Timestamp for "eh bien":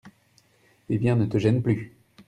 0.89-1.15